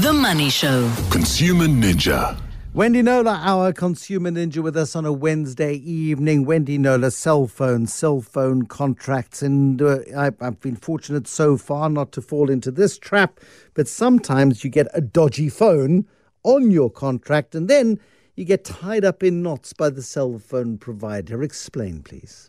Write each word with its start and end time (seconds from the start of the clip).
The 0.00 0.14
Money 0.14 0.48
Show. 0.48 0.90
Consumer 1.10 1.66
Ninja. 1.66 2.40
Wendy 2.72 3.02
Knowler, 3.02 3.38
our 3.38 3.70
consumer 3.70 4.30
ninja, 4.30 4.62
with 4.62 4.74
us 4.74 4.96
on 4.96 5.04
a 5.04 5.12
Wednesday 5.12 5.74
evening. 5.74 6.46
Wendy 6.46 6.78
Knowler, 6.78 7.12
cell 7.12 7.46
phone, 7.46 7.86
cell 7.86 8.22
phone 8.22 8.64
contracts. 8.64 9.42
And 9.42 9.82
uh, 9.82 9.98
I, 10.16 10.30
I've 10.40 10.58
been 10.60 10.76
fortunate 10.76 11.28
so 11.28 11.58
far 11.58 11.90
not 11.90 12.12
to 12.12 12.22
fall 12.22 12.48
into 12.48 12.70
this 12.70 12.96
trap, 12.96 13.40
but 13.74 13.86
sometimes 13.88 14.64
you 14.64 14.70
get 14.70 14.86
a 14.94 15.02
dodgy 15.02 15.50
phone 15.50 16.06
on 16.44 16.70
your 16.70 16.88
contract 16.88 17.54
and 17.54 17.68
then 17.68 18.00
you 18.36 18.46
get 18.46 18.64
tied 18.64 19.04
up 19.04 19.22
in 19.22 19.42
knots 19.42 19.74
by 19.74 19.90
the 19.90 20.02
cell 20.02 20.38
phone 20.38 20.78
provider. 20.78 21.42
Explain, 21.42 22.02
please. 22.02 22.48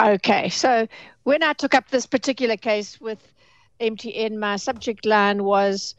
Okay, 0.00 0.48
so 0.48 0.86
when 1.24 1.42
I 1.42 1.54
took 1.54 1.74
up 1.74 1.90
this 1.90 2.06
particular 2.06 2.56
case 2.56 3.00
with 3.00 3.33
MTN, 3.80 4.38
my 4.38 4.56
subject 4.56 5.04
line 5.06 5.44
was 5.44 5.94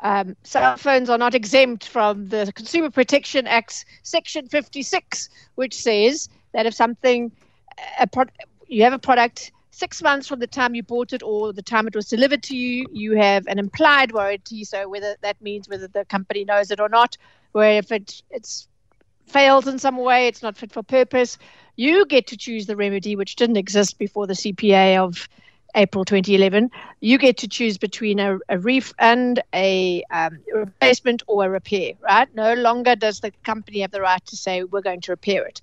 um, 0.00 0.36
cell 0.42 0.76
phones 0.76 1.08
are 1.08 1.18
not 1.18 1.34
exempt 1.34 1.86
from 1.86 2.28
the 2.28 2.52
Consumer 2.54 2.90
Protection 2.90 3.46
Act, 3.46 3.84
Section 4.02 4.48
56, 4.48 5.28
which 5.54 5.74
says 5.74 6.28
that 6.52 6.66
if 6.66 6.74
something, 6.74 7.32
pro- 8.12 8.24
you 8.66 8.82
have 8.82 8.92
a 8.92 8.98
product 8.98 9.52
six 9.70 10.02
months 10.02 10.28
from 10.28 10.38
the 10.38 10.46
time 10.46 10.74
you 10.74 10.82
bought 10.82 11.12
it 11.12 11.22
or 11.22 11.52
the 11.52 11.62
time 11.62 11.86
it 11.86 11.96
was 11.96 12.06
delivered 12.06 12.42
to 12.44 12.56
you, 12.56 12.86
you 12.92 13.16
have 13.16 13.46
an 13.46 13.58
implied 13.58 14.12
warranty. 14.12 14.64
So 14.64 14.88
whether 14.88 15.16
that 15.22 15.40
means 15.40 15.68
whether 15.68 15.88
the 15.88 16.04
company 16.04 16.44
knows 16.44 16.70
it 16.70 16.80
or 16.80 16.88
not, 16.88 17.16
where 17.52 17.78
if 17.78 17.90
it 17.90 18.22
it's 18.30 18.68
fails 19.26 19.66
in 19.66 19.78
some 19.78 19.96
way, 19.96 20.28
it's 20.28 20.42
not 20.42 20.56
fit 20.56 20.72
for 20.72 20.82
purpose, 20.82 21.38
you 21.76 22.06
get 22.06 22.26
to 22.28 22.36
choose 22.36 22.66
the 22.66 22.76
remedy, 22.76 23.16
which 23.16 23.36
didn't 23.36 23.56
exist 23.56 23.98
before 23.98 24.26
the 24.26 24.34
CPA 24.34 24.98
of 24.98 25.28
April 25.74 26.04
2011, 26.04 26.70
you 27.00 27.18
get 27.18 27.36
to 27.38 27.48
choose 27.48 27.78
between 27.78 28.18
a, 28.18 28.38
a 28.48 28.58
refund, 28.58 28.94
and 28.98 29.42
a 29.54 30.04
um, 30.10 30.38
replacement, 30.52 31.22
or 31.26 31.44
a 31.44 31.48
repair, 31.48 31.92
right? 32.02 32.32
No 32.34 32.54
longer 32.54 32.94
does 32.94 33.20
the 33.20 33.32
company 33.42 33.80
have 33.80 33.90
the 33.90 34.00
right 34.00 34.24
to 34.26 34.36
say, 34.36 34.64
we're 34.64 34.80
going 34.80 35.00
to 35.02 35.12
repair 35.12 35.44
it. 35.44 35.60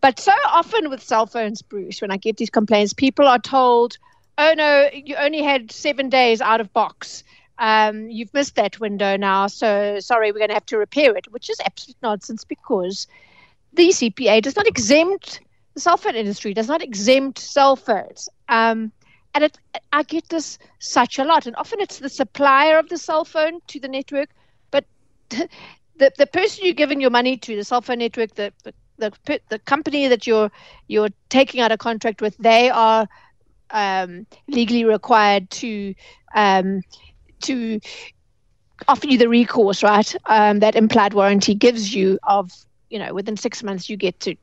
But 0.00 0.18
so 0.18 0.32
often 0.48 0.90
with 0.90 1.02
cell 1.02 1.26
phones, 1.26 1.62
Bruce, 1.62 2.00
when 2.00 2.10
I 2.10 2.16
get 2.16 2.36
these 2.36 2.50
complaints, 2.50 2.92
people 2.92 3.28
are 3.28 3.38
told, 3.38 3.98
oh 4.36 4.52
no, 4.56 4.88
you 4.92 5.14
only 5.16 5.42
had 5.42 5.70
seven 5.70 6.08
days 6.08 6.40
out 6.40 6.60
of 6.60 6.72
box. 6.72 7.22
Um, 7.58 8.08
you've 8.08 8.34
missed 8.34 8.56
that 8.56 8.80
window 8.80 9.16
now, 9.16 9.46
so 9.46 10.00
sorry, 10.00 10.32
we're 10.32 10.38
going 10.38 10.48
to 10.48 10.54
have 10.54 10.66
to 10.66 10.78
repair 10.78 11.16
it, 11.16 11.30
which 11.30 11.48
is 11.48 11.60
absolute 11.64 11.96
nonsense 12.02 12.44
because 12.44 13.06
the 13.72 13.90
CPA 13.90 14.42
does 14.42 14.56
not 14.56 14.66
exempt 14.66 15.40
the 15.74 15.80
cell 15.80 15.96
phone 15.96 16.16
industry, 16.16 16.52
does 16.52 16.68
not 16.68 16.82
exempt 16.82 17.38
cell 17.38 17.76
phones. 17.76 18.28
Um, 18.48 18.90
and 19.34 19.44
it, 19.44 19.58
I 19.92 20.02
get 20.02 20.28
this 20.28 20.58
such 20.78 21.18
a 21.18 21.24
lot. 21.24 21.46
And 21.46 21.56
often 21.56 21.80
it's 21.80 21.98
the 21.98 22.08
supplier 22.08 22.78
of 22.78 22.88
the 22.88 22.98
cell 22.98 23.24
phone 23.24 23.60
to 23.68 23.80
the 23.80 23.88
network, 23.88 24.30
but 24.70 24.84
the, 25.30 26.12
the 26.18 26.26
person 26.26 26.64
you're 26.64 26.74
giving 26.74 27.00
your 27.00 27.10
money 27.10 27.36
to, 27.36 27.56
the 27.56 27.64
cell 27.64 27.80
phone 27.82 27.98
network, 27.98 28.34
the, 28.34 28.52
the 28.64 28.72
the 28.98 29.40
the 29.48 29.58
company 29.58 30.06
that 30.08 30.26
you're 30.26 30.50
you're 30.86 31.08
taking 31.28 31.60
out 31.60 31.72
a 31.72 31.76
contract 31.78 32.20
with, 32.20 32.36
they 32.38 32.70
are 32.70 33.06
um, 33.70 34.26
legally 34.48 34.84
required 34.84 35.50
to 35.50 35.94
um, 36.34 36.80
to 37.42 37.80
offer 38.88 39.06
you 39.06 39.18
the 39.18 39.28
recourse, 39.28 39.82
right? 39.82 40.14
Um, 40.26 40.60
that 40.60 40.74
implied 40.74 41.14
warranty 41.14 41.54
gives 41.54 41.94
you 41.94 42.18
of 42.26 42.50
you 42.90 42.98
know 42.98 43.14
within 43.14 43.36
six 43.36 43.62
months 43.62 43.88
you 43.88 43.96
get 43.96 44.20
to 44.20 44.34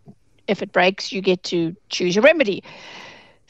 if 0.48 0.62
it 0.62 0.72
breaks 0.72 1.12
you 1.12 1.22
get 1.22 1.44
to 1.44 1.76
choose 1.90 2.16
your 2.16 2.24
remedy. 2.24 2.64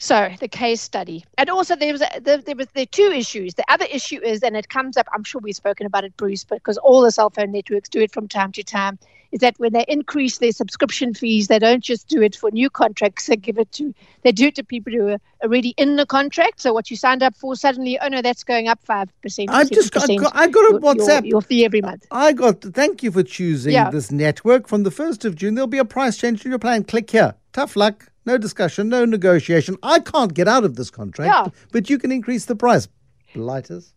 So 0.02 0.30
the 0.40 0.48
case 0.48 0.80
study, 0.80 1.26
and 1.36 1.50
also 1.50 1.76
there 1.76 1.92
was 1.92 2.00
a, 2.00 2.20
there, 2.22 2.38
there 2.38 2.56
was 2.56 2.68
there 2.68 2.84
are 2.84 2.86
two 2.86 3.12
issues. 3.14 3.52
The 3.52 3.70
other 3.70 3.84
issue 3.84 4.18
is, 4.22 4.42
and 4.42 4.56
it 4.56 4.70
comes 4.70 4.96
up. 4.96 5.06
I'm 5.12 5.24
sure 5.24 5.42
we've 5.42 5.54
spoken 5.54 5.84
about 5.84 6.04
it, 6.04 6.16
Bruce, 6.16 6.42
because 6.42 6.78
all 6.78 7.02
the 7.02 7.10
cell 7.10 7.28
phone 7.28 7.52
networks 7.52 7.90
do 7.90 8.00
it 8.00 8.10
from 8.10 8.26
time 8.26 8.50
to 8.52 8.62
time. 8.62 8.98
Is 9.30 9.40
that 9.40 9.60
when 9.60 9.74
they 9.74 9.84
increase 9.88 10.38
their 10.38 10.52
subscription 10.52 11.12
fees, 11.12 11.48
they 11.48 11.58
don't 11.58 11.84
just 11.84 12.08
do 12.08 12.22
it 12.22 12.34
for 12.34 12.50
new 12.50 12.70
contracts. 12.70 13.26
They 13.26 13.36
give 13.36 13.58
it 13.58 13.70
to 13.72 13.94
they 14.22 14.32
do 14.32 14.46
it 14.46 14.54
to 14.54 14.64
people 14.64 14.90
who 14.90 15.08
are 15.08 15.18
already 15.44 15.74
in 15.76 15.96
the 15.96 16.06
contract. 16.06 16.62
So 16.62 16.72
what 16.72 16.90
you 16.90 16.96
signed 16.96 17.22
up 17.22 17.36
for 17.36 17.54
suddenly, 17.54 18.00
oh 18.00 18.08
no, 18.08 18.22
that's 18.22 18.42
going 18.42 18.68
up 18.68 18.80
five 18.82 19.10
percent. 19.20 19.50
I 19.50 19.64
just 19.64 19.92
got, 19.92 20.08
I 20.08 20.16
got, 20.16 20.34
I 20.34 20.48
got 20.48 20.60
a 20.60 20.72
your, 20.72 20.80
WhatsApp. 20.80 21.24
Your, 21.24 21.26
your, 21.26 21.42
fee 21.42 21.66
every 21.66 21.82
month. 21.82 22.06
I 22.10 22.32
got. 22.32 22.62
Thank 22.62 23.02
you 23.02 23.12
for 23.12 23.22
choosing 23.22 23.74
yeah. 23.74 23.90
this 23.90 24.10
network. 24.10 24.66
From 24.66 24.82
the 24.82 24.90
first 24.90 25.26
of 25.26 25.36
June, 25.36 25.56
there'll 25.56 25.68
be 25.68 25.76
a 25.76 25.84
price 25.84 26.16
change 26.16 26.46
in 26.46 26.52
your 26.52 26.58
plan. 26.58 26.84
Click 26.84 27.10
here. 27.10 27.34
Tough 27.52 27.76
luck. 27.76 28.09
No 28.26 28.38
discussion, 28.38 28.88
no 28.88 29.04
negotiation. 29.04 29.76
I 29.82 30.00
can't 30.00 30.34
get 30.34 30.46
out 30.46 30.64
of 30.64 30.76
this 30.76 30.90
contract, 30.90 31.30
yeah. 31.32 31.62
but 31.72 31.88
you 31.88 31.98
can 31.98 32.12
increase 32.12 32.44
the 32.44 32.56
price. 32.56 32.88
Blighters. 33.34 33.94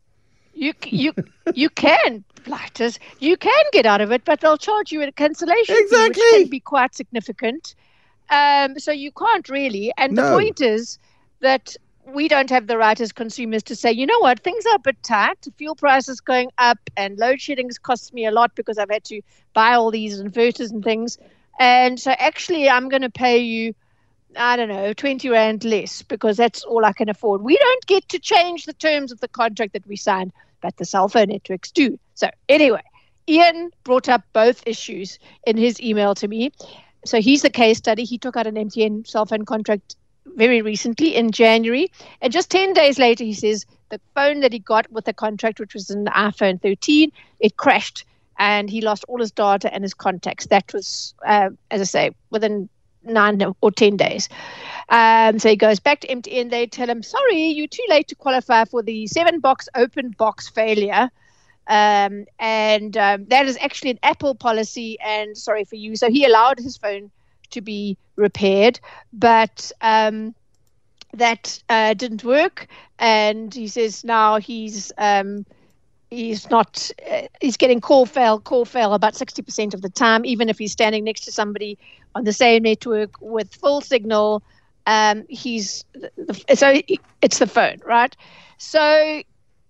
You 0.54 0.74
you 0.86 1.14
you 1.54 1.70
can 1.70 2.24
blighters. 2.46 3.00
You 3.20 3.38
can 3.38 3.64
get 3.72 3.86
out 3.86 4.02
of 4.02 4.12
it, 4.12 4.24
but 4.24 4.40
they'll 4.42 4.58
charge 4.58 4.92
you 4.92 5.02
a 5.02 5.12
cancellation 5.12 5.76
exactly. 5.78 6.14
fee, 6.14 6.30
which 6.32 6.44
can 6.44 6.50
be 6.50 6.60
quite 6.60 6.96
significant. 6.96 7.76
Um, 8.30 8.80
so 8.80 8.92
you 8.92 9.12
can't 9.12 9.50
really. 9.50 9.92
And 9.98 10.14
no. 10.14 10.24
the 10.24 10.36
point 10.36 10.62
is 10.62 11.00
that 11.40 11.76
we 12.06 12.28
don't 12.28 12.50
have 12.50 12.68
the 12.68 12.78
right 12.78 13.00
as 13.00 13.12
consumers 13.12 13.64
to 13.64 13.76
say, 13.76 13.92
you 13.92 14.06
know 14.06 14.20
what, 14.20 14.40
things 14.42 14.66
are 14.66 14.76
a 14.76 14.80
bit 14.80 15.02
tight. 15.04 15.38
Fuel 15.58 15.76
prices 15.76 16.20
going 16.20 16.52
up, 16.58 16.78
and 16.98 17.18
load 17.18 17.42
shedding 17.42 17.70
cost 17.82 18.14
me 18.14 18.26
a 18.26 18.32
lot 18.32 18.56
because 18.56 18.78
I've 18.78 18.90
had 18.90 19.04
to 19.06 19.22
buy 19.54 19.74
all 19.74 19.92
these 19.92 20.22
inverters 20.22 20.72
and 20.72 20.84
things. 20.84 21.18
And 21.60 22.00
so 22.00 22.12
actually, 22.12 22.70
I'm 22.70 22.90
going 22.90 23.04
to 23.04 23.10
pay 23.10 23.38
you 23.38 23.74
I 24.38 24.56
don't 24.56 24.70
know, 24.70 24.94
20 24.94 25.30
Rand 25.30 25.64
less 25.64 26.02
because 26.02 26.38
that's 26.38 26.64
all 26.64 26.86
I 26.86 26.94
can 26.94 27.10
afford. 27.10 27.42
We 27.42 27.58
don't 27.58 27.86
get 27.86 28.08
to 28.10 28.20
change 28.20 28.66
the 28.66 28.74
terms 28.74 29.12
of 29.12 29.20
the 29.20 29.28
contract 29.28 29.74
that 29.74 29.88
we 29.88 29.96
signed, 29.96 30.32
but 30.62 30.78
the 30.78 30.86
cell 30.86 31.10
phone 31.10 31.30
networks 31.30 31.72
do. 31.72 32.00
So, 32.16 32.30
anyway, 32.50 32.82
Ian 33.28 33.72
brought 33.84 34.10
up 34.10 34.24
both 34.34 34.66
issues 34.68 35.20
in 35.46 35.58
his 35.58 35.82
email 35.82 36.16
to 36.16 36.28
me. 36.28 36.52
So, 37.06 37.22
he's 37.22 37.44
a 37.44 37.50
case 37.50 37.78
study. 37.78 38.04
He 38.04 38.18
took 38.18 38.36
out 38.36 38.48
an 38.48 38.56
MTN 38.56 39.08
cell 39.08 39.26
phone 39.26 39.46
contract 39.46 39.96
very 40.26 40.62
recently 40.62 41.16
in 41.16 41.32
January. 41.32 41.92
And 42.22 42.32
just 42.32 42.50
10 42.50 42.74
days 42.74 42.98
later, 42.98 43.24
he 43.24 43.34
says 43.34 43.66
the 43.90 44.00
phone 44.16 44.40
that 44.40 44.54
he 44.54 44.60
got 44.60 44.92
with 44.92 45.06
the 45.06 45.14
contract, 45.14 45.60
which 45.60 45.74
was 45.74 45.90
an 45.90 46.06
iPhone 46.06 46.62
13, 46.62 47.12
it 47.40 47.58
crashed 47.58 48.06
and 48.40 48.70
he 48.70 48.82
lost 48.82 49.06
all 49.08 49.20
his 49.20 49.32
data 49.32 49.72
and 49.74 49.84
his 49.84 49.94
contacts. 49.94 50.48
That 50.48 50.74
was, 50.74 51.14
uh, 51.26 51.50
as 51.70 51.82
I 51.82 51.84
say, 51.84 52.12
within 52.32 52.70
nine 53.04 53.42
or 53.62 53.72
10 53.72 53.98
days. 53.98 54.30
Um, 54.90 55.40
so 55.40 55.50
he 55.50 55.56
goes 55.56 55.80
back 55.80 56.02
to 56.02 56.08
MTN. 56.08 56.50
They 56.50 56.68
tell 56.68 56.90
him, 56.90 57.04
sorry, 57.04 57.48
you're 57.48 57.68
too 57.68 57.86
late 57.90 58.08
to 58.10 58.16
qualify 58.16 58.66
for 58.66 58.84
the 58.84 59.08
seven 59.08 59.40
box 59.40 59.70
open 59.76 60.12
box 60.12 60.50
failure. 60.50 61.10
Um, 61.68 62.26
and 62.40 62.96
um, 62.98 63.26
that 63.26 63.46
is 63.46 63.58
actually 63.62 63.92
an 63.92 64.00
Apple 64.04 64.36
policy. 64.36 64.98
And 65.00 65.38
sorry 65.38 65.64
for 65.64 65.76
you. 65.76 65.96
So 65.96 66.10
he 66.10 66.26
allowed 66.26 66.60
his 66.60 66.78
phone 66.78 67.12
to 67.52 67.62
be 67.62 67.98
repaired, 68.16 68.80
but 69.12 69.72
um, 69.82 70.36
that 71.14 71.62
uh, 71.70 71.94
didn't 71.94 72.24
work. 72.24 72.68
And 73.00 73.54
he 73.54 73.68
says 73.68 74.04
now 74.04 74.38
he's 74.38 74.92
um, 74.98 75.46
he's 76.14 76.50
not 76.50 76.92
uh, 77.12 77.24
he's 77.42 77.58
getting 77.58 77.82
call 77.82 78.06
fail 78.06 78.40
call 78.40 78.66
fail 78.66 78.94
about 78.94 79.14
60% 79.14 79.74
of 79.74 79.82
the 79.82 79.90
time 79.90 80.26
even 80.26 80.50
if 80.50 80.58
he's 80.58 80.72
standing 80.72 81.04
next 81.04 81.22
to 81.22 81.32
somebody 81.32 81.78
on 82.16 82.24
the 82.24 82.34
same 82.34 82.64
network 82.64 83.16
with 83.22 83.54
full 83.54 83.82
signal 83.82 84.44
um, 84.86 85.26
he's 85.30 85.86
the, 85.94 86.56
so 86.56 86.74
it's 87.22 87.40
the 87.40 87.48
phone 87.48 87.80
right? 87.86 88.16
So 88.58 89.24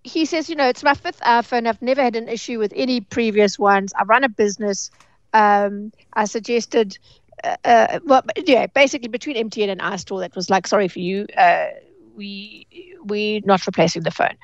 he 0.04 0.26
says 0.26 0.50
you 0.50 0.56
know 0.56 0.68
it's 0.68 0.84
my 0.84 0.96
fifth 0.96 1.22
iphone. 1.22 1.68
I've 1.68 1.81
never 1.81 2.02
had 2.02 2.16
an 2.16 2.28
issue 2.28 2.60
with 2.60 2.74
any 2.75 3.02
previous 3.02 3.58
ones. 3.58 3.94
I 3.98 4.04
run 4.04 4.24
a 4.24 4.30
business. 4.30 4.92
Um, 5.36 5.92
i 6.14 6.25
suggested 6.25 6.96
uh, 7.44 7.56
uh, 7.66 8.00
well 8.06 8.22
yeah 8.46 8.68
basically 8.68 9.08
between 9.08 9.36
mtn 9.50 9.68
and 9.70 9.81
iStore 9.81 10.20
that 10.20 10.36
was 10.36 10.48
like 10.48 10.68
sorry 10.68 10.88
for 10.88 11.00
you 11.00 11.25
uh, 11.36 11.70
we 12.16 12.68
we're 13.04 13.42
not 13.46 13.66
replacing 13.66 14.04
the 14.04 14.12
phone. 14.12 14.38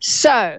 So 0.00 0.58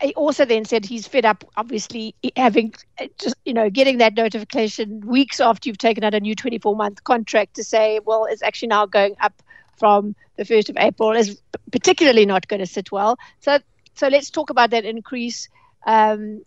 he 0.00 0.14
also 0.14 0.44
then 0.44 0.64
said 0.64 0.84
he's 0.84 1.06
fed 1.06 1.24
up, 1.24 1.44
obviously, 1.56 2.14
having 2.36 2.74
just, 3.18 3.36
you 3.44 3.52
know, 3.52 3.68
getting 3.68 3.98
that 3.98 4.14
notification 4.14 5.00
weeks 5.00 5.40
after 5.40 5.68
you've 5.68 5.78
taken 5.78 6.04
out 6.04 6.14
a 6.14 6.20
new 6.20 6.34
24 6.34 6.74
month 6.74 7.04
contract 7.04 7.54
to 7.56 7.64
say, 7.64 8.00
well, 8.04 8.24
it's 8.24 8.42
actually 8.42 8.68
now 8.68 8.86
going 8.86 9.16
up 9.20 9.34
from 9.76 10.14
the 10.36 10.44
1st 10.44 10.70
of 10.70 10.76
April 10.78 11.12
is 11.12 11.40
particularly 11.72 12.26
not 12.26 12.48
going 12.48 12.60
to 12.60 12.66
sit 12.66 12.92
well. 12.92 13.18
So, 13.40 13.58
so 13.94 14.08
let's 14.08 14.30
talk 14.30 14.50
about 14.50 14.70
that 14.70 14.84
increase. 14.84 15.48
Um, 15.86 16.42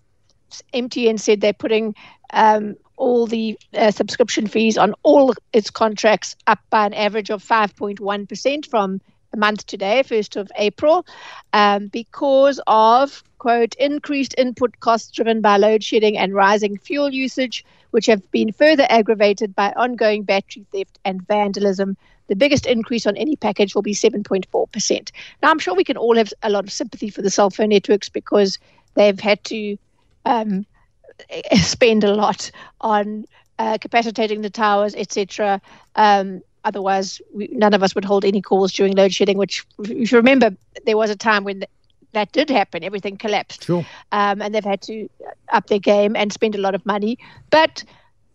MTN 0.73 1.19
said 1.19 1.41
they're 1.41 1.53
putting 1.53 1.95
um, 2.31 2.75
all 2.95 3.25
the 3.27 3.57
uh, 3.73 3.91
subscription 3.91 4.47
fees 4.47 4.77
on 4.77 4.93
all 5.03 5.33
its 5.51 5.69
contracts 5.69 6.35
up 6.47 6.59
by 6.69 6.85
an 6.85 6.93
average 6.93 7.29
of 7.31 7.43
5.1% 7.43 8.69
from 8.69 9.01
a 9.33 9.37
month 9.37 9.65
today, 9.65 10.03
1st 10.03 10.37
of 10.37 10.51
April, 10.57 11.05
um, 11.51 11.87
because 11.87 12.59
of 12.67 13.23
quote, 13.43 13.75
increased 13.75 14.33
input 14.37 14.79
costs 14.79 15.11
driven 15.11 15.41
by 15.41 15.57
load 15.57 15.83
shedding 15.83 16.17
and 16.17 16.33
rising 16.33 16.77
fuel 16.77 17.13
usage, 17.13 17.65
which 17.91 18.05
have 18.05 18.31
been 18.31 18.53
further 18.53 18.87
aggravated 18.89 19.53
by 19.53 19.69
ongoing 19.73 20.23
battery 20.23 20.65
theft 20.71 20.97
and 21.03 21.27
vandalism. 21.27 21.97
The 22.27 22.37
biggest 22.37 22.65
increase 22.65 23.05
on 23.05 23.17
any 23.17 23.35
package 23.35 23.75
will 23.75 23.81
be 23.81 23.93
7.4%. 23.93 25.11
Now, 25.41 25.51
I'm 25.51 25.59
sure 25.59 25.75
we 25.75 25.83
can 25.83 25.97
all 25.97 26.15
have 26.15 26.31
a 26.41 26.49
lot 26.49 26.63
of 26.63 26.71
sympathy 26.71 27.09
for 27.09 27.21
the 27.21 27.29
cell 27.29 27.49
phone 27.49 27.67
networks 27.67 28.07
because 28.07 28.57
they've 28.93 29.19
had 29.19 29.43
to 29.43 29.77
um, 30.23 30.65
spend 31.55 32.05
a 32.05 32.15
lot 32.15 32.49
on 32.79 33.25
uh, 33.59 33.77
capacitating 33.77 34.41
the 34.41 34.49
towers, 34.49 34.95
etc. 34.95 35.61
Um, 35.95 36.41
otherwise, 36.63 37.21
we, 37.33 37.47
none 37.51 37.73
of 37.73 37.83
us 37.83 37.95
would 37.95 38.05
hold 38.05 38.25
any 38.25 38.41
calls 38.41 38.71
during 38.71 38.95
load 38.95 39.13
shedding. 39.13 39.37
Which, 39.37 39.65
if 39.79 40.11
you 40.11 40.17
remember, 40.17 40.55
there 40.85 40.97
was 40.97 41.09
a 41.09 41.15
time 41.15 41.43
when 41.43 41.65
that 42.13 42.31
did 42.31 42.49
happen. 42.49 42.83
Everything 42.83 43.17
collapsed, 43.17 43.65
sure. 43.65 43.85
um, 44.11 44.41
and 44.41 44.53
they've 44.53 44.63
had 44.63 44.81
to 44.83 45.09
up 45.49 45.67
their 45.67 45.79
game 45.79 46.15
and 46.15 46.31
spend 46.31 46.55
a 46.55 46.59
lot 46.59 46.75
of 46.75 46.85
money. 46.85 47.17
But 47.49 47.83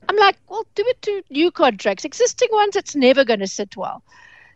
I'm 0.08 0.16
like, 0.16 0.36
well, 0.48 0.66
do 0.74 0.84
it 0.86 1.02
to 1.02 1.22
new 1.30 1.50
contracts. 1.50 2.04
Existing 2.04 2.48
ones, 2.52 2.76
it's 2.76 2.96
never 2.96 3.24
going 3.24 3.40
to 3.40 3.46
sit 3.46 3.76
well. 3.76 4.02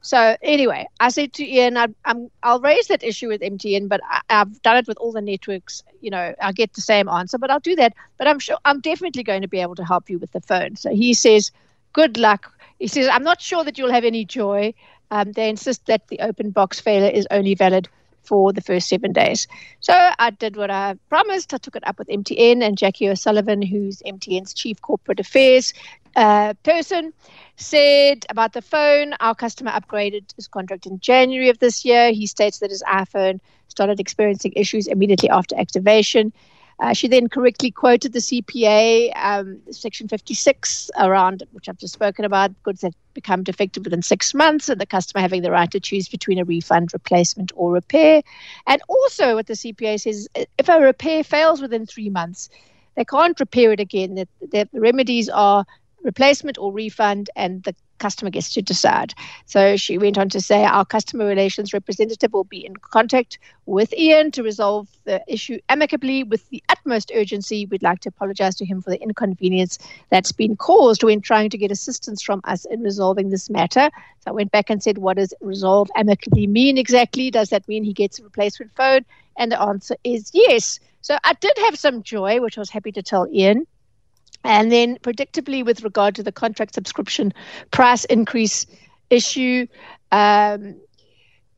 So 0.03 0.37
anyway, 0.43 0.89
I 0.99 1.11
said 1.11 1.33
to 1.35 1.47
Ian, 1.47 1.77
I, 1.77 1.87
am 2.05 2.29
I'll 2.43 2.61
raise 2.61 2.89
that 2.89 3.05
issue 3.05 3.29
with 3.29 3.41
MTN, 3.41 3.89
but 3.89 4.01
I, 4.05 4.21
have 4.31 4.61
done 4.63 4.77
it 4.77 4.89
with 4.89 4.99
all 4.99 5.13
the 5.13 5.21
networks. 5.21 5.85
You 6.01 6.11
know, 6.11 6.35
I 6.41 6.51
get 6.51 6.73
the 6.73 6.81
same 6.81 7.09
answer, 7.09 7.39
but 7.39 7.53
I'll 7.53 7.61
do 7.61 7.77
that. 7.77 7.95
But 8.19 8.27
I'm 8.27 8.41
sure 8.41 8.59
I'm 8.65 8.81
definitely 8.81 9.23
going 9.23 9.43
to 9.43 9.49
be 9.49 9.61
able 9.61 9.77
to 9.77 9.85
help 9.85 10.11
you 10.11 10.19
with 10.19 10.33
the 10.33 10.41
phone. 10.41 10.75
So 10.75 10.91
he 10.91 11.15
says, 11.15 11.53
good 11.93 12.17
luck. 12.19 12.52
He 12.83 12.89
says, 12.89 13.07
I'm 13.07 13.23
not 13.23 13.41
sure 13.41 13.63
that 13.63 13.79
you'll 13.79 13.93
have 13.93 14.05
any 14.05 14.25
joy. 14.25 14.75
Um, 15.13 15.31
they 15.31 15.49
insist 15.49 15.87
that 15.87 16.09
the 16.09 16.19
open 16.19 16.51
box 16.51 16.81
failure 16.81 17.11
is 17.11 17.29
only 17.31 17.55
valid 17.55 17.89
for 18.25 18.53
the 18.53 18.61
first 18.61 18.89
seven 18.89 19.13
days. 19.13 19.47
So 19.79 19.95
I 20.19 20.31
did 20.31 20.57
what 20.57 20.69
I 20.69 20.97
promised. 21.09 21.55
I 21.55 21.59
took 21.59 21.77
it 21.77 21.87
up 21.87 22.01
with 22.01 22.09
MTN 22.09 22.61
and 22.61 22.77
Jackie 22.77 23.09
O'Sullivan, 23.09 23.63
who's 23.63 24.03
MTN's 24.05 24.53
chief 24.53 24.83
corporate 24.83 25.21
affairs 25.21 25.73
uh, 26.17 26.55
person, 26.65 27.13
said 27.55 28.27
about 28.29 28.53
the 28.53 28.63
phone. 28.63 29.15
Our 29.21 29.37
customer 29.37 29.71
upgraded 29.71 30.35
his 30.35 30.49
contract 30.49 30.85
in 30.85 30.99
January 30.99 31.51
of 31.51 31.61
this 31.61 31.85
year. 31.85 32.11
He 32.11 32.27
states 32.27 32.59
that 32.59 32.71
his 32.71 32.83
iPhone 32.89 33.39
started 33.69 34.01
experiencing 34.01 34.55
issues 34.57 34.89
immediately 34.89 35.31
after 35.31 35.57
activation. 35.57 36.33
Uh, 36.81 36.93
she 36.93 37.09
then 37.09 37.29
correctly 37.29 37.71
quoted 37.71 38.13
the 38.13 38.19
CPA, 38.19 39.13
um, 39.17 39.61
Section 39.71 40.09
56, 40.09 40.91
around 40.99 41.43
which 41.53 41.69
I've 41.69 41.79
just 41.79 41.95
spoken 41.95 42.25
about 42.25 42.51
goods 42.63 42.81
that 42.81 42.95
become 43.15 43.43
defective 43.43 43.85
within 43.85 44.03
six 44.03 44.35
months, 44.35 44.69
and 44.69 44.81
the 44.81 44.87
customer 44.87 45.21
having 45.21 45.43
the 45.43 45.51
right 45.51 45.71
to 45.71 45.81
choose 45.81 46.09
between 46.09 46.39
a 46.39 46.45
refund, 46.45 46.93
replacement, 46.93 47.53
or 47.55 47.73
repair. 47.73 48.23
And 48.67 48.83
also, 48.89 49.35
what 49.35 49.47
the 49.47 49.55
CPA 49.55 50.01
says 50.01 50.29
if 50.35 50.69
a 50.69 50.81
repair 50.81 51.23
fails 51.23 51.61
within 51.61 51.87
three 51.87 52.11
months, 52.11 52.49
they 52.95 53.05
can't 53.05 53.39
repair 53.39 53.73
it 53.73 53.81
again. 53.81 54.15
The, 54.15 54.29
the 54.41 54.69
remedies 54.73 55.29
are 55.29 55.65
replacement 56.03 56.59
or 56.59 56.73
refund, 56.73 57.31
and 57.37 57.63
the 57.63 57.75
customer 58.03 58.31
gets 58.31 58.53
to 58.55 58.63
decide. 58.63 59.15
So 59.47 59.77
she 59.77 59.97
went 59.97 60.19
on 60.19 60.29
to 60.31 60.41
say 60.41 60.65
our 60.65 60.85
customer 60.85 61.25
relations 61.25 61.73
representative 61.73 62.33
will 62.33 62.45
be 62.57 62.67
in 62.67 62.75
contact 62.77 63.39
with 63.67 63.95
Ian 63.95 64.33
to 64.33 64.43
resolve 64.43 64.89
the 65.05 65.23
issue 65.29 65.59
amicably 65.69 66.25
with 66.25 66.49
the 66.51 66.63
utmost 66.69 67.13
urgency. 67.15 67.67
We'd 67.67 67.83
like 67.83 68.01
to 68.01 68.09
apologize 68.09 68.57
to 68.57 68.65
him 68.65 68.83
for 68.83 68.91
the 68.91 69.01
inconvenience 69.01 69.79
that's 70.11 70.33
been 70.33 70.57
caused 70.57 71.05
when 71.05 71.21
trying 71.21 71.51
to 71.51 71.59
get 71.59 71.71
assistance 71.71 72.21
from 72.21 72.41
us 72.45 72.65
in 72.65 72.83
resolving 72.83 73.31
this 73.31 73.49
matter. 73.49 73.89
So 74.21 74.31
I 74.31 74.33
went 74.33 74.51
back 74.51 74.69
and 74.69 74.83
said, 74.83 74.99
what 74.99 75.17
does 75.17 75.33
resolve 75.41 75.89
amicably 75.95 76.47
mean 76.47 76.79
exactly? 76.79 77.31
Does 77.31 77.51
that 77.51 77.69
mean 77.69 77.85
he 77.85 77.93
gets 77.93 78.19
a 78.19 78.25
replacement 78.25 78.75
phone? 78.75 79.05
And 79.39 79.53
the 79.53 79.61
answer 79.61 79.97
is 80.03 80.31
yes. 80.35 80.81
So 81.03 81.19
I 81.25 81.35
did 81.35 81.57
have 81.67 81.79
some 81.79 82.03
joy, 82.03 82.41
which 82.41 82.59
I 82.59 82.61
was 82.61 82.71
happy 82.71 82.93
to 82.93 83.03
tell 83.03 83.29
Ian. 83.33 83.67
And 84.45 84.73
then, 84.73 84.99
predictably, 84.99 85.65
with 85.65 85.85
regard 85.85 86.15
to 86.17 86.23
the 86.23 86.33
contract 86.33 86.75
subscription 86.75 87.33
price 87.71 88.05
increase 88.07 88.67
issue, 89.11 89.67
um, 90.11 90.77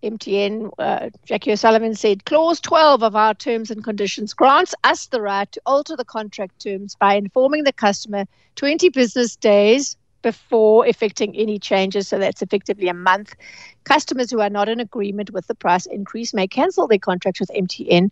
MTN, 0.02 0.70
uh, 0.78 1.08
Jackie 1.24 1.52
O'Sullivan 1.52 1.94
said, 1.94 2.26
Clause 2.26 2.60
12 2.60 3.02
of 3.02 3.16
our 3.16 3.34
terms 3.34 3.70
and 3.70 3.82
conditions 3.82 4.34
grants 4.34 4.74
us 4.84 5.06
the 5.06 5.20
right 5.20 5.50
to 5.52 5.60
alter 5.64 5.96
the 5.96 6.04
contract 6.04 6.60
terms 6.60 6.94
by 6.94 7.14
informing 7.14 7.64
the 7.64 7.72
customer 7.72 8.26
20 8.56 8.90
business 8.90 9.34
days 9.36 9.96
before 10.20 10.86
effecting 10.86 11.36
any 11.36 11.58
changes. 11.58 12.08
So 12.08 12.18
that's 12.18 12.42
effectively 12.42 12.88
a 12.88 12.94
month. 12.94 13.34
Customers 13.84 14.30
who 14.30 14.40
are 14.40 14.50
not 14.50 14.68
in 14.68 14.80
agreement 14.80 15.30
with 15.30 15.46
the 15.46 15.54
price 15.54 15.86
increase 15.86 16.34
may 16.34 16.46
cancel 16.46 16.86
their 16.86 16.98
contract 16.98 17.40
with 17.40 17.50
MTN. 17.50 18.10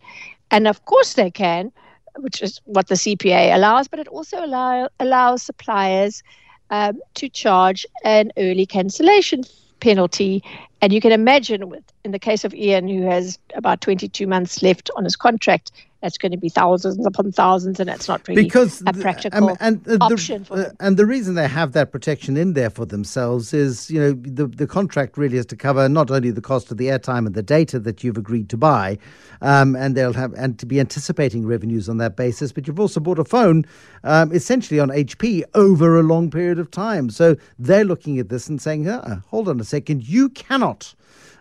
And 0.51 0.69
of 0.69 0.85
course, 0.85 1.15
they 1.15 1.31
can 1.31 1.73
which 2.19 2.43
is 2.43 2.61
what 2.65 2.89
the 2.89 2.95
CPA 2.95 3.55
allows, 3.55 3.89
but 3.89 3.99
it 3.99 4.09
also 4.09 4.45
allow, 4.45 4.89
allows 5.01 5.43
suppliers 5.43 6.23
um, 6.71 7.01
to 7.15 7.29
charge 7.29 7.87
an 8.05 8.33
early 8.37 8.67
cancellation 8.67 9.45
penalty. 9.81 10.43
And 10.81 10.93
you 10.93 11.01
can 11.01 11.13
imagine, 11.13 11.69
with 11.69 11.85
in 12.05 12.13
the 12.13 12.19
case 12.19 12.45
of 12.45 12.55
Ian, 12.55 12.89
who 12.89 13.03
has 13.03 13.39
about 13.55 13.81
22 13.81 14.27
months 14.27 14.63
left 14.63 14.91
on 14.97 15.05
his 15.05 15.17
contract, 15.17 15.73
that's 16.03 16.19
going 16.19 16.33
to 16.33 16.39
be 16.39 16.49
thousands 16.49 17.07
upon 17.07 17.31
thousands, 17.31 17.79
and 17.79 17.89
it's 17.89 18.09
not 18.09 18.27
really 18.27 18.43
because 18.43 18.83
a 18.87 18.93
practical 18.93 19.51
um, 19.51 19.57
and, 19.61 19.89
uh, 19.89 19.99
option 20.01 20.45
for 20.45 20.59
uh, 20.59 20.71
And 20.81 20.97
the 20.97 21.07
reason 21.07 21.37
they 21.37 21.47
have 21.47 21.73
that 21.73 21.93
protection 21.93 22.37
in 22.37 22.55
there 22.55 22.71
for 22.71 22.85
themselves 22.85 23.55
is, 23.55 23.89
you 23.89 24.01
know, 24.01 24.13
the 24.13 24.49
the 24.49 24.67
contract 24.67 25.17
really 25.17 25.39
is 25.39 25.47
to 25.47 25.57
cover 25.57 25.89
not 25.89 26.11
only 26.11 26.33
the 26.33 26.41
cost 26.41 26.73
of 26.73 26.77
the 26.77 26.87
airtime 26.89 27.25
and 27.25 27.35
the 27.35 27.43
data 27.43 27.79
that 27.79 28.03
you've 28.03 28.19
agreed 28.19 28.51
to 28.51 28.57
buy, 28.57 28.99
um, 29.41 29.77
and 29.77 29.97
they'll 29.97 30.13
have 30.13 30.35
and 30.35 30.59
to 30.59 30.67
be 30.67 30.81
anticipating 30.81 31.47
revenues 31.47 31.89
on 31.89 31.99
that 31.99 32.17
basis, 32.17 32.51
but 32.51 32.67
you've 32.67 32.81
also 32.81 32.99
bought 32.99 33.21
a 33.21 33.25
phone, 33.25 33.65
um, 34.03 34.33
essentially 34.33 34.81
on 34.81 34.89
HP 34.89 35.45
over 35.55 36.01
a 36.01 36.03
long 36.03 36.31
period 36.31 36.59
of 36.59 36.69
time. 36.71 37.11
So 37.11 37.37
they're 37.61 37.85
looking 37.85 38.19
at 38.19 38.29
this 38.29 38.49
and 38.49 38.61
saying, 38.61 38.89
uh, 38.89 39.21
hold 39.29 39.49
on 39.49 39.61
a 39.61 39.65
second, 39.65 40.09
you 40.09 40.31
cannot 40.31 40.95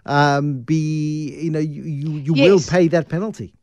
um, 0.06 0.60
be, 0.60 1.36
you 1.42 1.50
know, 1.50 1.60
you 1.60 1.82
you, 1.82 2.12
you 2.12 2.36
yes. 2.36 2.48
will 2.48 2.62
pay 2.72 2.88
that 2.90 3.10
penalty 3.10 3.56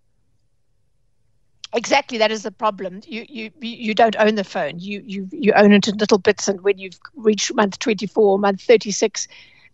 exactly 1.73 2.19
that 2.19 2.31
is 2.31 2.43
the 2.43 2.50
problem. 2.50 3.00
You 3.06 3.25
you 3.29 3.50
you 3.61 3.94
don't 3.94 4.17
own 4.19 4.35
the 4.35 4.44
phone. 4.44 4.79
You 4.79 5.03
you 5.05 5.29
you 5.32 5.53
own 5.55 5.73
it 5.73 5.88
in 5.88 5.97
little 5.97 6.19
bits 6.19 6.49
and 6.49 6.61
when 6.62 6.79
you've 6.79 6.99
reached 7.15 7.55
month 7.55 7.79
24 7.79 8.38
month 8.38 8.62
36 8.62 9.29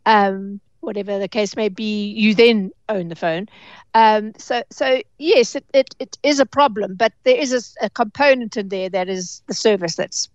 um, 0.07 0.61
whatever 0.81 1.19
the 1.19 1.29
case 1.29 1.57
may 1.57 1.69
be 1.69 2.09
you 2.13 2.35
then 2.35 2.71
own 2.89 3.09
the 3.09 3.17
phone. 3.17 3.49
Um, 3.95 4.33
so 4.39 4.63
so 4.71 5.01
yes 5.19 5.55
it, 5.55 5.65
it, 5.73 5.95
it 5.99 6.19
is 6.23 6.41
a 6.41 6.47
problem 6.47 6.95
but 6.95 7.13
there 7.25 7.37
is 7.37 7.53
a, 7.81 7.87
a 7.87 7.91
component 7.91 8.57
in 8.57 8.69
there 8.69 8.89
that 8.91 9.09
is 9.09 9.43
the 9.47 9.55
service 9.55 9.97
that's 9.97 10.29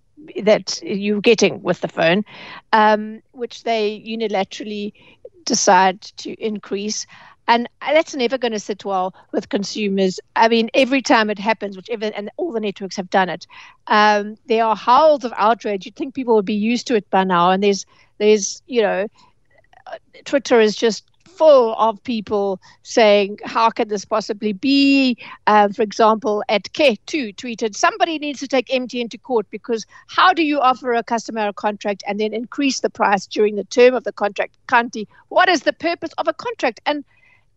that 0.44 0.82
you're 0.84 1.22
getting 1.22 1.62
with 1.62 1.80
the 1.82 1.88
phone 1.88 2.26
um, 2.74 3.22
which 3.32 3.64
they 3.64 4.04
unilaterally 4.06 4.94
decide 5.46 6.02
to 6.02 6.34
increase 6.44 7.06
and 7.50 7.68
that's 7.82 8.14
never 8.14 8.38
going 8.38 8.52
to 8.52 8.60
sit 8.60 8.86
well 8.86 9.16
with 9.32 9.50
consumers. 9.50 10.20
I 10.36 10.48
mean, 10.48 10.70
every 10.76 11.02
time 11.02 11.32
it 11.32 11.40
happens, 11.40 11.76
whichever, 11.76 12.06
and 12.06 12.30
all 12.38 12.52
the 12.52 12.60
networks 12.60 12.96
have 12.96 13.10
done 13.10 13.28
it, 13.28 13.48
um, 13.88 14.38
there 14.46 14.64
are 14.64 14.76
howls 14.76 15.26
of 15.26 15.34
outrage. 15.36 15.84
You'd 15.84 15.96
think 15.96 16.14
people 16.14 16.36
would 16.36 16.46
be 16.46 16.54
used 16.54 16.86
to 16.88 16.96
it 16.96 17.10
by 17.10 17.24
now. 17.24 17.50
And 17.50 17.64
there's, 17.64 17.88
there's, 18.20 18.62
you 18.68 18.84
know, 18.84 19.08
Twitter 20.26 20.62
is 20.62 20.76
just 20.76 21.06
full 21.26 21.74
of 21.80 22.04
people 22.04 22.62
saying, 22.84 23.40
How 23.44 23.72
can 23.72 23.88
this 23.88 24.06
possibly 24.06 24.54
be? 24.54 25.18
Uh, 25.48 25.70
for 25.70 25.82
example, 25.82 26.44
at 26.50 26.66
K2 26.74 27.36
tweeted, 27.36 27.76
Somebody 27.76 28.20
needs 28.20 28.42
to 28.42 28.48
take 28.48 28.68
MTN 28.68 29.10
to 29.10 29.18
court 29.18 29.48
because 29.50 29.88
how 30.06 30.34
do 30.34 30.44
you 30.44 30.60
offer 30.60 30.94
a 30.94 31.02
customer 31.02 31.48
a 31.48 31.54
contract 31.54 32.04
and 32.06 32.20
then 32.20 32.32
increase 32.32 32.82
the 32.82 32.92
price 32.92 33.26
during 33.26 33.56
the 33.56 33.64
term 33.64 33.96
of 33.96 34.04
the 34.04 34.12
contract? 34.12 34.56
Kanti, 34.68 35.08
what 35.30 35.50
is 35.50 35.62
the 35.64 35.74
purpose 35.74 36.12
of 36.20 36.28
a 36.28 36.34
contract? 36.34 36.80
And 36.86 37.04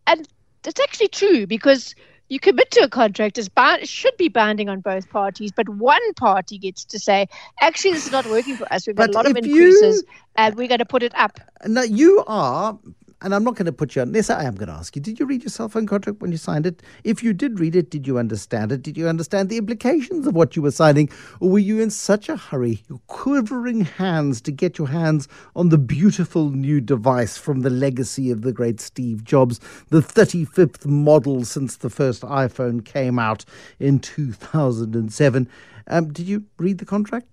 and 0.07 0.27
it's 0.65 0.79
actually 0.79 1.09
true 1.09 1.47
because 1.47 1.95
you 2.29 2.39
commit 2.39 2.71
to 2.71 2.81
a 2.81 2.89
contract 2.89 3.37
it 3.37 3.87
should 3.87 4.17
be 4.17 4.29
binding 4.29 4.69
on 4.69 4.79
both 4.79 5.09
parties, 5.09 5.51
but 5.51 5.69
one 5.69 6.13
party 6.15 6.57
gets 6.57 6.85
to 6.85 6.99
say, 6.99 7.27
actually, 7.61 7.93
this 7.93 8.05
is 8.05 8.11
not 8.11 8.25
working 8.25 8.57
for 8.57 8.71
us. 8.73 8.87
We've 8.87 8.95
got 8.95 9.07
but 9.07 9.09
a 9.09 9.13
lot 9.13 9.27
of 9.27 9.35
increases, 9.35 10.03
you, 10.03 10.07
and 10.35 10.55
we're 10.55 10.67
going 10.67 10.79
to 10.79 10.85
put 10.85 11.03
it 11.03 11.13
up. 11.15 11.39
Now 11.65 11.83
you 11.83 12.23
are 12.27 12.79
and 13.23 13.33
I'm 13.33 13.43
not 13.43 13.55
going 13.55 13.65
to 13.65 13.71
put 13.71 13.95
you 13.95 14.01
on 14.01 14.11
this. 14.11 14.29
I 14.29 14.43
am 14.43 14.55
going 14.55 14.67
to 14.67 14.75
ask 14.75 14.95
you: 14.95 15.01
Did 15.01 15.19
you 15.19 15.25
read 15.25 15.43
your 15.43 15.49
cell 15.49 15.69
phone 15.69 15.87
contract 15.87 16.21
when 16.21 16.31
you 16.31 16.37
signed 16.37 16.65
it? 16.65 16.83
If 17.03 17.23
you 17.23 17.33
did 17.33 17.59
read 17.59 17.75
it, 17.75 17.89
did 17.89 18.05
you 18.05 18.19
understand 18.19 18.71
it? 18.71 18.83
Did 18.83 18.97
you 18.97 19.07
understand 19.07 19.49
the 19.49 19.57
implications 19.57 20.27
of 20.27 20.35
what 20.35 20.55
you 20.55 20.61
were 20.61 20.71
signing, 20.71 21.09
or 21.39 21.49
were 21.49 21.59
you 21.59 21.79
in 21.79 21.89
such 21.89 22.29
a 22.29 22.35
hurry, 22.35 22.83
your 22.89 22.99
quivering 23.07 23.85
hands, 23.85 24.41
to 24.41 24.51
get 24.51 24.77
your 24.77 24.89
hands 24.89 25.27
on 25.55 25.69
the 25.69 25.77
beautiful 25.77 26.49
new 26.49 26.81
device 26.81 27.37
from 27.37 27.61
the 27.61 27.69
legacy 27.69 28.29
of 28.29 28.41
the 28.41 28.51
great 28.51 28.81
Steve 28.81 29.23
Jobs, 29.23 29.59
the 29.89 30.01
35th 30.01 30.85
model 30.85 31.45
since 31.45 31.77
the 31.77 31.89
first 31.89 32.23
iPhone 32.23 32.83
came 32.83 33.17
out 33.17 33.45
in 33.79 33.99
2007? 33.99 35.49
Um, 35.87 36.13
did 36.13 36.27
you 36.27 36.45
read 36.57 36.77
the 36.77 36.85
contract? 36.85 37.27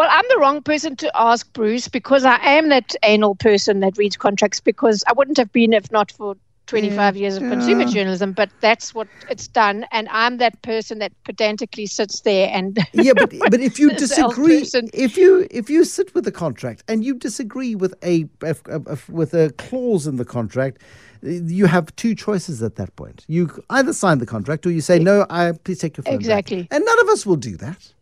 Well, 0.00 0.08
I'm 0.10 0.24
the 0.30 0.38
wrong 0.38 0.62
person 0.62 0.96
to 0.96 1.10
ask 1.14 1.52
Bruce 1.52 1.86
because 1.86 2.24
I 2.24 2.36
am 2.36 2.70
that 2.70 2.96
anal 3.02 3.34
person 3.34 3.80
that 3.80 3.98
reads 3.98 4.16
contracts 4.16 4.58
because 4.58 5.04
I 5.06 5.12
wouldn't 5.12 5.36
have 5.36 5.52
been 5.52 5.74
if 5.74 5.92
not 5.92 6.10
for 6.10 6.36
25 6.68 7.14
mm, 7.14 7.18
years 7.18 7.36
of 7.36 7.42
yeah. 7.42 7.50
consumer 7.50 7.84
journalism, 7.84 8.32
but 8.32 8.48
that's 8.60 8.94
what 8.94 9.08
it's 9.28 9.46
done. 9.46 9.84
And 9.92 10.08
I'm 10.08 10.38
that 10.38 10.62
person 10.62 11.00
that 11.00 11.12
pedantically 11.24 11.84
sits 11.84 12.20
there 12.20 12.48
and 12.50 12.78
yeah, 12.94 13.12
but 13.14 13.30
but 13.50 13.60
if 13.60 13.78
you 13.78 13.90
disagree, 13.90 14.66
if 14.94 15.18
you 15.18 15.46
if 15.50 15.68
you 15.68 15.84
sit 15.84 16.14
with 16.14 16.24
the 16.24 16.32
contract 16.32 16.82
and 16.88 17.04
you 17.04 17.14
disagree 17.14 17.74
with 17.74 17.92
a, 18.02 18.26
a, 18.40 18.56
a, 18.66 18.98
with 19.10 19.34
a 19.34 19.52
clause 19.58 20.06
in 20.06 20.16
the 20.16 20.24
contract, 20.24 20.78
you 21.20 21.66
have 21.66 21.94
two 21.96 22.14
choices 22.14 22.62
at 22.62 22.76
that 22.76 22.96
point. 22.96 23.26
You 23.28 23.62
either 23.68 23.92
sign 23.92 24.16
the 24.16 24.24
contract 24.24 24.64
or 24.64 24.70
you 24.70 24.80
say 24.80 24.98
no. 24.98 25.26
I 25.28 25.52
please 25.52 25.78
take 25.78 25.98
your 25.98 26.04
phone 26.04 26.14
exactly, 26.14 26.62
back. 26.62 26.68
and 26.70 26.86
none 26.86 27.00
of 27.00 27.08
us 27.10 27.26
will 27.26 27.36
do 27.36 27.58
that. 27.58 27.92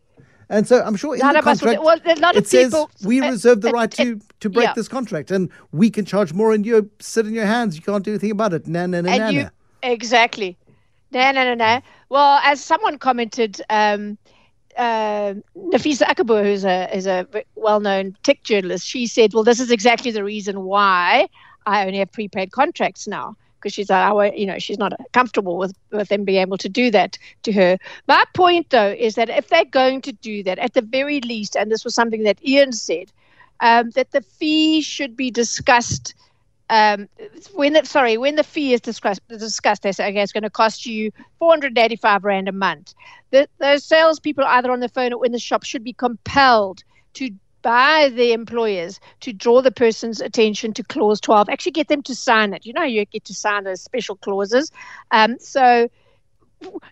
And 0.49 0.67
so 0.67 0.81
I'm 0.81 0.95
sure 0.95 1.13
in 1.13 1.19
none 1.19 1.35
the 1.35 1.41
contract, 1.41 1.83
well, 1.83 1.99
a 2.03 2.15
lot 2.15 2.35
of 2.35 2.43
it 2.43 2.47
says 2.47 2.75
we 3.05 3.21
reserve 3.21 3.61
the 3.61 3.71
right 3.71 3.91
to, 3.91 4.19
to 4.39 4.49
break 4.49 4.65
yeah. 4.65 4.73
this 4.73 4.87
contract, 4.87 5.29
and 5.29 5.49
we 5.71 5.91
can 5.91 6.05
charge 6.05 6.33
more, 6.33 6.53
and 6.53 6.65
you 6.65 6.89
sit 6.99 7.27
in 7.27 7.35
your 7.35 7.45
hands. 7.45 7.75
You 7.75 7.83
can't 7.83 8.03
do 8.03 8.11
anything 8.11 8.31
about 8.31 8.53
it. 8.53 8.67
Na 8.67 8.87
na 8.87 9.01
na 9.01 9.15
na. 9.15 9.29
You, 9.29 9.49
exactly. 9.83 10.57
Na 11.11 11.31
na 11.31 11.43
na 11.43 11.53
na. 11.53 11.81
Well, 12.09 12.39
as 12.43 12.63
someone 12.63 12.97
commented. 12.97 13.61
Um, 13.69 14.17
uh, 14.77 15.33
Nafisa 15.57 16.03
Akabor, 16.03 16.43
who's 16.43 16.63
a 16.63 16.95
is 16.95 17.05
a 17.05 17.27
well-known 17.55 18.15
tech 18.23 18.43
journalist, 18.43 18.87
she 18.87 19.07
said, 19.07 19.33
"Well, 19.33 19.43
this 19.43 19.59
is 19.59 19.71
exactly 19.71 20.09
the 20.09 20.23
reason 20.23 20.63
why 20.63 21.27
I 21.65 21.85
only 21.85 21.99
have 21.99 22.11
prepaid 22.11 22.51
contracts 22.51 23.05
now." 23.05 23.35
Because 23.59 23.73
she's 23.73 23.89
our, 23.89 24.27
you 24.27 24.45
know, 24.45 24.59
she's 24.59 24.77
not 24.77 24.93
comfortable 25.11 25.57
with, 25.57 25.75
with 25.91 26.09
them 26.09 26.23
being 26.23 26.41
able 26.41 26.57
to 26.57 26.69
do 26.69 26.89
that 26.91 27.17
to 27.43 27.51
her. 27.51 27.77
My 28.07 28.23
point, 28.33 28.69
though, 28.69 28.95
is 28.97 29.15
that 29.15 29.29
if 29.29 29.49
they're 29.49 29.65
going 29.65 30.01
to 30.01 30.11
do 30.11 30.43
that, 30.43 30.59
at 30.59 30.73
the 30.73 30.81
very 30.81 31.21
least, 31.21 31.55
and 31.55 31.71
this 31.71 31.83
was 31.83 31.93
something 31.93 32.23
that 32.23 32.43
Ian 32.45 32.71
said, 32.71 33.11
um, 33.59 33.89
that 33.91 34.11
the 34.11 34.21
fee 34.21 34.81
should 34.81 35.15
be 35.15 35.31
discussed. 35.31 36.13
Um, 36.69 37.09
when 37.53 37.73
the, 37.73 37.83
sorry, 37.85 38.17
when 38.17 38.35
the 38.35 38.43
fee 38.43 38.73
is 38.73 38.81
discussed, 38.81 39.27
discussed, 39.27 39.81
they 39.81 39.91
say 39.91 40.09
okay, 40.09 40.21
it's 40.21 40.31
going 40.31 40.43
to 40.43 40.49
cost 40.49 40.85
you 40.85 41.11
485 41.39 42.23
rand 42.23 42.47
a 42.47 42.51
month. 42.51 42.93
The, 43.31 43.49
those 43.57 43.83
salespeople, 43.83 44.43
either 44.45 44.71
on 44.71 44.79
the 44.79 44.89
phone 44.89 45.13
or 45.13 45.25
in 45.25 45.31
the 45.31 45.39
shop, 45.39 45.63
should 45.63 45.83
be 45.83 45.93
compelled 45.93 46.83
to 47.15 47.31
by 47.61 48.09
the 48.15 48.31
employers 48.33 48.99
to 49.19 49.33
draw 49.33 49.61
the 49.61 49.71
person's 49.71 50.21
attention 50.21 50.73
to 50.73 50.83
clause 50.83 51.19
12 51.21 51.49
actually 51.49 51.71
get 51.71 51.87
them 51.87 52.01
to 52.01 52.15
sign 52.15 52.53
it 52.53 52.65
you 52.65 52.73
know 52.73 52.83
you 52.83 53.05
get 53.05 53.25
to 53.25 53.33
sign 53.33 53.63
those 53.63 53.81
special 53.81 54.15
clauses 54.17 54.71
um, 55.11 55.37
so 55.39 55.89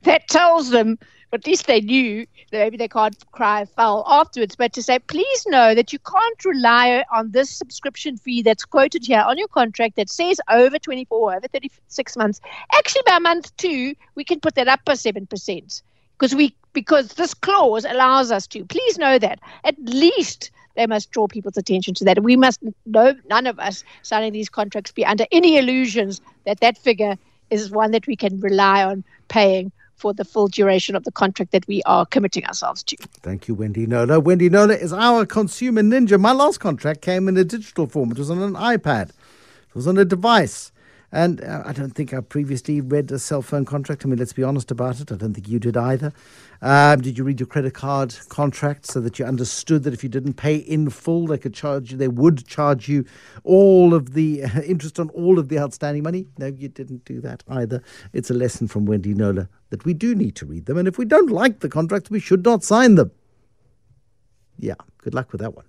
that 0.04 0.28
tells 0.28 0.70
them 0.70 0.98
at 1.34 1.46
least 1.46 1.68
they 1.68 1.82
knew 1.82 2.26
that 2.52 2.60
maybe 2.60 2.78
they 2.78 2.88
can't 2.88 3.30
cry 3.32 3.66
foul 3.66 4.04
afterwards 4.08 4.56
but 4.56 4.72
to 4.74 4.82
say 4.82 4.98
please 4.98 5.46
know 5.48 5.76
that 5.76 5.92
you 5.92 6.00
can't 6.00 6.46
rely 6.46 7.04
on 7.12 7.32
this 7.32 7.50
subscription 7.50 8.16
fee 8.18 8.42
that's 8.42 8.64
quoted 8.66 9.06
here 9.06 9.24
on 9.28 9.38
your 9.38 9.50
contract 9.50 9.96
that 9.98 10.10
says 10.10 10.40
over 10.50 10.80
24 10.80 11.36
over 11.36 11.48
36 11.48 12.18
months 12.18 12.40
actually 12.74 13.04
by 13.06 13.20
month 13.20 13.56
two 13.58 13.94
we 14.16 14.24
can 14.24 14.40
put 14.40 14.56
that 14.56 14.68
up 14.68 14.80
by 14.86 14.94
7% 14.94 15.82
because 16.18 16.34
we 16.36 16.56
because 16.74 17.14
this 17.14 17.34
clause 17.34 17.86
allows 17.86 18.32
us 18.32 18.46
to. 18.48 18.64
Please 18.66 19.00
know 19.00 19.18
that. 19.18 19.40
At 19.64 19.76
least 19.80 20.52
they 20.78 20.88
must 20.88 21.12
draw 21.12 21.28
people's 21.28 21.58
attention 21.58 21.94
to 21.96 22.06
that. 22.06 22.24
We 22.24 22.38
must 22.38 22.60
no 22.86 23.16
none 23.30 23.48
of 23.48 23.60
us 23.60 23.84
signing 24.04 24.32
these 24.32 24.48
contracts 24.48 24.92
be 24.92 25.06
under 25.06 25.26
any 25.32 25.58
illusions 25.58 26.22
that 26.46 26.62
that 26.62 26.78
figure 26.78 27.18
is 27.50 27.72
one 27.72 27.92
that 27.92 28.08
we 28.08 28.16
can 28.16 28.40
rely 28.40 28.84
on 28.84 29.04
paying 29.28 29.72
for 29.96 30.14
the 30.14 30.24
full 30.24 30.48
duration 30.48 30.96
of 30.96 31.04
the 31.04 31.12
contract 31.12 31.52
that 31.52 31.68
we 31.68 31.82
are 31.84 32.06
committing 32.06 32.46
ourselves 32.46 32.84
to. 32.84 32.96
Thank 33.24 33.48
you, 33.48 33.56
Wendy 33.56 33.88
Knowler. 33.88 34.20
Wendy 34.20 34.48
Knowler 34.48 34.76
is 34.76 34.94
our 34.94 35.26
consumer 35.26 35.82
ninja. 35.82 36.20
My 36.20 36.34
last 36.34 36.60
contract 36.60 37.02
came 37.02 37.28
in 37.28 37.36
a 37.36 37.44
digital 37.44 37.88
form. 37.88 38.12
It 38.12 38.20
was 38.20 38.30
on 38.30 38.40
an 38.44 38.54
iPad. 38.54 39.10
It 39.10 39.76
was 39.76 39.88
on 39.88 39.98
a 39.98 40.06
device. 40.06 40.72
And 41.12 41.42
uh, 41.42 41.64
I 41.66 41.72
don't 41.72 41.92
think 41.92 42.14
I 42.14 42.20
previously 42.20 42.82
read 42.82 43.10
a 43.12 43.20
cell 43.20 43.42
phone 43.42 43.64
contract. 43.64 44.04
I 44.04 44.10
mean, 44.10 44.20
let's 44.20 44.34
be 44.34 44.44
honest 44.44 44.72
about 44.72 45.00
it. 45.00 45.10
I 45.10 45.16
don't 45.16 45.34
think 45.34 45.48
you 45.48 45.58
did 45.58 45.78
either. 45.78 46.12
Um, 46.62 47.02
did 47.02 47.18
you 47.18 47.24
read 47.24 47.40
your 47.40 47.48
credit 47.48 47.74
card 47.74 48.14
contract 48.28 48.88
so 48.88 49.00
that 49.00 49.18
you 49.18 49.24
understood 49.24 49.84
that 49.84 49.94
if 49.94 50.04
you 50.04 50.10
didn't 50.10 50.34
pay 50.34 50.58
in 50.58 50.90
full, 50.90 51.28
they 51.28 51.38
could 51.38 51.54
charge 51.54 51.92
you, 51.92 51.98
they 51.98 52.10
would 52.10 52.46
charge 52.46 52.90
you 52.90 53.06
all 53.46 53.94
of 53.94 54.14
the 54.14 54.42
interest 54.66 55.00
on 55.00 55.10
all 55.12 55.40
of 55.40 55.48
the 55.48 55.58
outstanding 55.58 56.04
money? 56.04 56.28
No, 56.38 56.48
you 56.48 56.68
didn't 56.68 57.06
do 57.06 57.22
that 57.22 57.42
either. 57.48 57.82
It's 58.12 58.30
a 58.30 58.34
lesson 58.34 58.68
from 58.68 58.86
Wendy 58.86 59.14
Knowler 59.14 59.48
that 59.70 59.86
we 59.86 59.94
do 59.94 60.14
need 60.14 60.36
to 60.38 60.46
read 60.46 60.66
them. 60.66 60.78
And 60.78 60.90
if 60.90 60.98
we 60.98 61.06
don't 61.06 61.32
like 61.32 61.62
the 61.62 61.70
contracts, 61.70 62.10
we 62.10 62.20
should 62.20 62.44
not 62.44 62.66
sign 62.66 62.96
them. 62.96 63.12
Yeah, 64.60 64.76
good 64.98 65.14
luck 65.14 65.32
with 65.32 65.40
that 65.40 65.56
one. 65.56 65.66